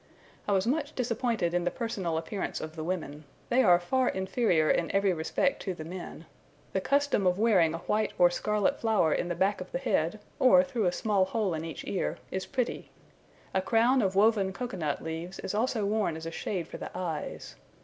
I 0.47 0.51
was 0.53 0.65
much 0.65 0.95
disappointed 0.95 1.53
in 1.53 1.63
the 1.63 1.69
personal 1.69 2.17
appearance 2.17 2.59
of 2.59 2.75
the 2.75 2.83
women: 2.83 3.23
they 3.49 3.61
are 3.61 3.79
far 3.79 4.09
inferior 4.09 4.67
in 4.67 4.89
every 4.95 5.13
respect 5.13 5.61
to 5.61 5.75
the 5.75 5.83
men. 5.85 6.25
The 6.73 6.81
custom 6.81 7.27
of 7.27 7.37
wearing 7.37 7.75
a 7.75 7.85
white 7.85 8.11
or 8.17 8.31
scarlet 8.31 8.79
flower 8.81 9.13
in 9.13 9.27
the 9.27 9.35
back 9.35 9.61
of 9.61 9.71
the 9.71 9.77
head, 9.77 10.19
or 10.39 10.63
through 10.63 10.85
a 10.87 10.91
small 10.91 11.25
hole 11.25 11.53
in 11.53 11.63
each 11.63 11.83
ear, 11.85 12.17
is 12.31 12.47
pretty. 12.47 12.89
A 13.53 13.61
crown 13.61 14.01
of 14.01 14.15
woven 14.15 14.53
cocoa 14.53 14.77
nut 14.77 15.03
leaves 15.03 15.37
is 15.37 15.53
also 15.53 15.85
worn 15.85 16.17
as 16.17 16.25
a 16.25 16.31
shade 16.31 16.67
for 16.67 16.79
the 16.79 16.89
eyes. 16.97 17.53